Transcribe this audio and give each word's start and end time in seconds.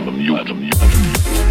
I'm 0.00 0.08
a 0.08 0.12
Youth. 0.62 1.49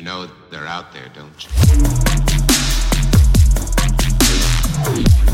You 0.00 0.06
know 0.06 0.30
they're 0.48 0.66
out 0.66 0.94
there, 0.94 1.10
don't 1.14 1.44
you? 5.26 5.29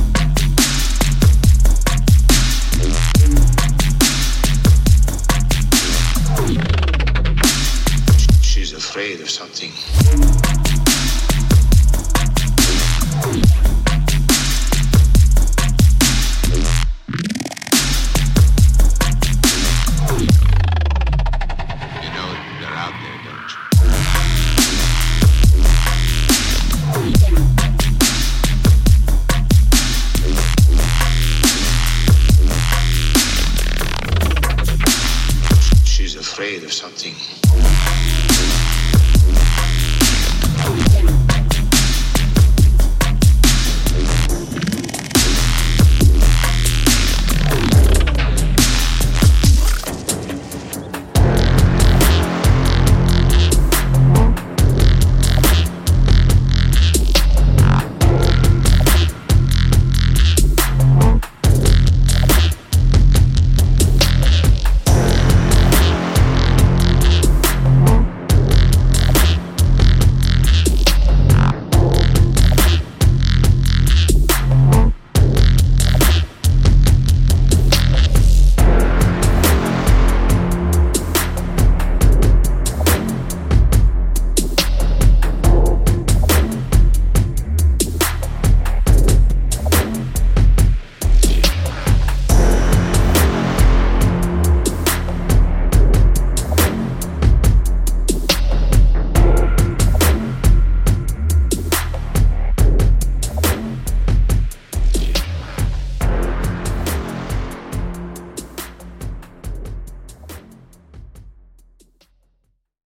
Something 36.77 37.36